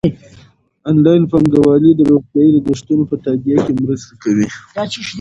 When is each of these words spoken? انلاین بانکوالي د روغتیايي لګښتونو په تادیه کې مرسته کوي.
انلاین 0.89 1.23
بانکوالي 1.31 1.91
د 1.95 2.01
روغتیايي 2.11 2.51
لګښتونو 2.57 3.03
په 3.09 3.15
تادیه 3.23 3.57
کې 3.65 3.73
مرسته 3.83 4.13
کوي. 4.23 4.47